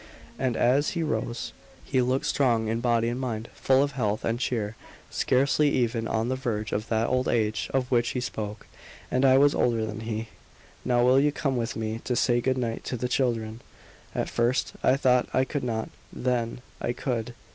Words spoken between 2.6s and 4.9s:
in body and mind, full of health and cheer